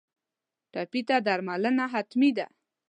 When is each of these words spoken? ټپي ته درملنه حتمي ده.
ټپي 0.71 1.01
ته 1.07 1.15
درملنه 1.27 1.85
حتمي 1.93 2.31
ده. 2.37 2.47